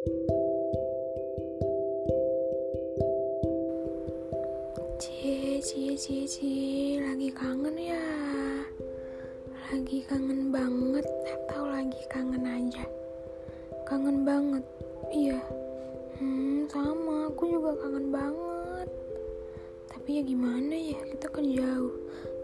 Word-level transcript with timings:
Cie, 0.00 0.16
cie, 5.60 5.92
cie, 5.92 6.24
cie, 6.24 7.04
lagi 7.04 7.28
kangen 7.28 7.76
ya? 7.76 8.00
Lagi 9.68 10.00
kangen 10.08 10.48
banget 10.48 11.04
atau 11.04 11.68
lagi 11.68 12.00
kangen 12.08 12.48
aja? 12.48 12.88
Kangen 13.84 14.24
banget, 14.24 14.64
iya. 15.12 15.36
Hmm, 16.16 16.64
sama, 16.72 17.28
aku 17.28 17.60
juga 17.60 17.76
kangen 17.84 18.08
banget. 18.08 18.88
Tapi 19.84 20.16
ya 20.16 20.22
gimana 20.24 20.80
ya, 20.80 20.96
kita 21.12 21.28
kan 21.28 21.44
jauh, 21.44 21.92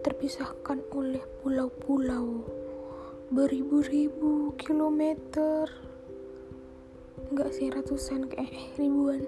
terpisahkan 0.04 0.84
oleh 0.92 1.24
pulau-pulau, 1.40 2.44
beribu-ribu 3.32 4.52
kilometer. 4.60 5.85
Enggak 7.36 7.52
sih 7.52 7.68
ratusan, 7.68 8.32
kayak 8.32 8.48
eh, 8.48 8.64
ribuan. 8.80 9.20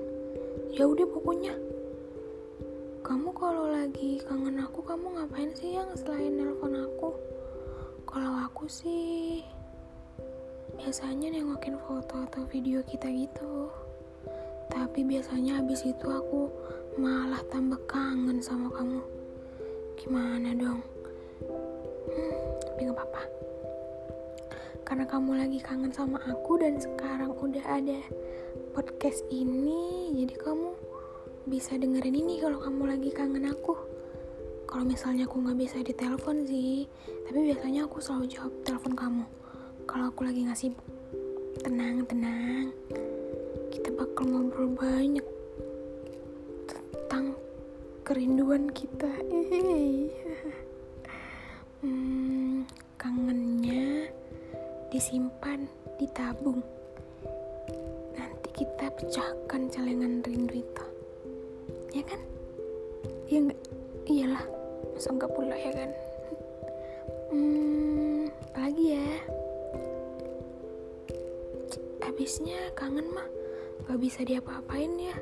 Ya 0.72 0.88
udah 0.88 1.04
pokoknya. 1.12 1.52
Kamu 3.04 3.36
kalau 3.36 3.68
lagi 3.68 4.24
kangen 4.24 4.64
aku 4.64 4.80
kamu 4.80 5.12
ngapain 5.12 5.52
sih 5.52 5.76
yang 5.76 5.92
selain 5.92 6.40
nelpon 6.40 6.72
aku? 6.72 7.12
Kalau 8.08 8.48
aku 8.48 8.64
sih 8.64 9.44
biasanya 10.80 11.36
nengokin 11.36 11.76
foto 11.84 12.24
atau 12.24 12.48
video 12.48 12.80
kita 12.80 13.12
gitu. 13.12 13.68
Tapi 14.72 15.04
biasanya 15.04 15.60
habis 15.60 15.84
itu 15.84 16.08
aku 16.08 16.48
malah 16.96 17.44
tambah 17.52 17.76
kangen 17.92 18.40
sama 18.40 18.72
kamu. 18.72 19.04
Gimana 20.00 20.56
dong? 20.56 20.80
Hmm, 22.08 22.56
tapi 22.64 22.88
gak 22.88 22.96
apa-apa 22.96 23.47
karena 24.88 25.04
kamu 25.04 25.36
lagi 25.36 25.60
kangen 25.60 25.92
sama 25.92 26.16
aku 26.24 26.56
dan 26.56 26.80
sekarang 26.80 27.36
udah 27.36 27.60
ada 27.68 28.00
podcast 28.72 29.20
ini 29.28 30.16
jadi 30.16 30.32
kamu 30.40 30.72
bisa 31.44 31.76
dengerin 31.76 32.16
ini 32.16 32.40
kalau 32.40 32.56
kamu 32.56 32.96
lagi 32.96 33.12
kangen 33.12 33.52
aku. 33.52 33.76
Kalau 34.64 34.88
misalnya 34.88 35.28
aku 35.28 35.44
nggak 35.44 35.60
bisa 35.60 35.84
ditelepon 35.84 36.48
sih 36.48 36.88
tapi 37.28 37.52
biasanya 37.52 37.84
aku 37.84 38.00
selalu 38.00 38.32
jawab 38.32 38.52
telepon 38.64 38.96
kamu. 38.96 39.24
Kalau 39.84 40.08
aku 40.08 40.24
lagi 40.24 40.48
nggak 40.48 40.56
sibuk 40.56 40.88
tenang 41.60 42.08
tenang. 42.08 42.72
Kita 43.68 43.92
bakal 43.92 44.24
ngobrol 44.24 44.72
banyak 44.72 45.26
tentang 46.64 47.36
kerinduan 48.08 48.72
kita. 48.72 49.12
Hmm, 49.20 50.08
disimpan 54.98 55.62
ditabung. 55.94 56.58
Nanti 58.18 58.50
kita 58.50 58.90
pecahkan 58.98 59.70
celengan 59.70 60.18
rindu 60.26 60.58
itu 60.58 60.86
ya 61.94 62.02
kan? 62.02 62.18
Ya 63.30 63.38
enggak 63.46 63.62
iyalah 64.10 64.44
masa 64.90 65.14
enggak 65.14 65.30
pula 65.38 65.54
ya 65.54 65.70
kan? 65.70 65.90
Hmm 67.30 68.26
apalagi 68.50 68.84
ya? 68.98 69.08
Habisnya 72.02 72.58
kangen 72.74 73.06
mah. 73.14 73.28
Gak 73.86 74.02
bisa 74.02 74.26
diapa-apain 74.26 74.98
ya. 74.98 75.14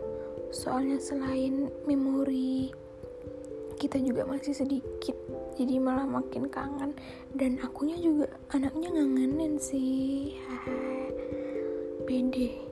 Soalnya 0.56 0.96
selain 1.04 1.68
memori 1.84 2.72
kita 3.76 4.00
juga 4.00 4.24
masih 4.24 4.56
sedikit 4.56 5.16
jadi 5.56 5.80
malah 5.80 6.04
makin 6.04 6.52
kangen. 6.52 6.92
Dan 7.32 7.56
akunya 7.64 7.96
juga 7.96 8.28
anaknya 8.52 8.92
ngangenin 8.92 9.56
sih. 9.56 10.36
Pede 12.06 12.66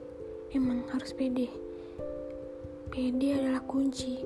emang 0.55 0.85
harus 0.93 1.11
pede. 1.11 1.51
Pede 2.93 3.41
adalah 3.41 3.59
kunci. 3.65 4.21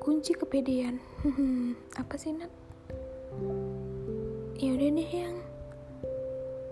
Kunci 0.00 0.32
kepedean. 0.34 0.98
Apa 2.00 2.16
sih 2.16 2.34
Nat? 2.34 2.50
Ya 4.58 4.72
udah 4.72 4.90
deh 4.96 5.10
yang. 5.12 5.38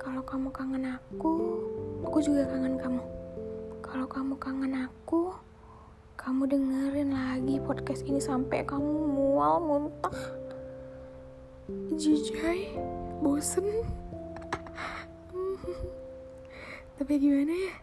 Kalau 0.01 0.25
kamu 0.25 0.49
kangen 0.51 0.97
aku 0.97 1.61
aku 2.03 2.19
juga 2.25 2.49
kangen 2.49 2.81
kamu. 2.81 3.03
Kalau 3.85 4.07
kamu 4.09 4.35
kangen 4.41 4.75
aku 4.89 5.31
kamu 6.41 6.57
dengerin 6.57 7.13
lagi 7.13 7.61
podcast 7.61 8.01
ini 8.09 8.17
sampai 8.17 8.65
kamu 8.65 9.13
mual 9.13 9.61
muntah. 9.61 10.17
Jijai 12.01 12.81
bosen. 13.21 13.69
Tapi 16.97 17.13
gimana 17.21 17.53
ya? 17.53 17.75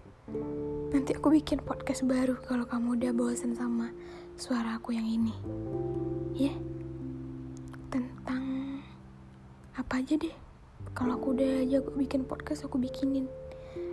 Nanti 0.89 1.13
aku 1.13 1.37
bikin 1.37 1.61
podcast 1.61 2.01
baru 2.09 2.33
kalau 2.49 2.65
kamu 2.65 2.97
udah 2.97 3.13
bosen 3.13 3.53
sama 3.53 3.93
suara 4.33 4.81
aku 4.81 4.97
yang 4.97 5.05
ini. 5.05 5.37
Ya? 6.33 6.49
Yeah. 6.49 6.57
tentang 7.93 8.81
apa 9.77 10.01
aja 10.01 10.17
deh. 10.17 10.33
Kalau 10.97 11.21
aku 11.21 11.37
udah 11.37 11.61
jago 11.69 11.93
bikin 11.93 12.25
podcast 12.25 12.65
aku 12.65 12.81
bikinin. 12.81 13.29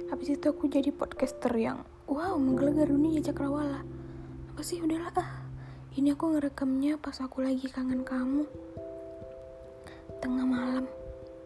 Habis 0.08 0.40
itu 0.40 0.48
aku 0.48 0.72
jadi 0.72 0.88
podcaster 0.88 1.52
yang 1.52 1.84
wow 2.08 2.40
menggelegar 2.40 2.88
dunia 2.88 3.20
cakrawala 3.20 3.84
apa 4.54 4.62
sih? 4.62 4.78
Udahlah 4.78 5.10
ah. 5.18 5.42
Ini 5.98 6.14
aku 6.14 6.30
ngerekamnya 6.30 6.94
pas 7.02 7.18
aku 7.18 7.42
lagi 7.42 7.66
kangen 7.66 8.06
kamu. 8.06 8.46
Tengah 10.22 10.46
malam. 10.46 10.86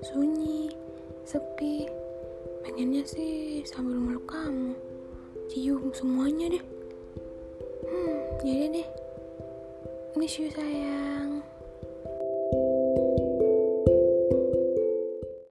Sunyi 0.04 0.68
sepi. 1.24 1.88
Pengennya 2.68 3.08
sih 3.08 3.64
sambil 3.64 3.96
meluk 3.96 4.28
kamu. 4.28 4.76
Cium 5.48 5.88
semuanya 5.96 6.52
deh. 6.52 6.64
Hmm 7.88 8.16
jadi 8.44 8.76
deh. 8.76 8.88
Miss 10.20 10.36
you 10.36 10.52
sayang 10.52 11.40